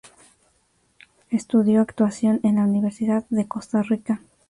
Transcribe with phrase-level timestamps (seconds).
[1.29, 4.23] Estudió actuación en la Universidad de Costa Rica.